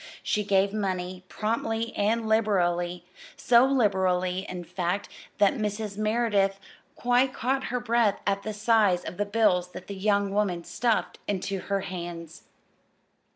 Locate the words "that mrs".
5.37-5.95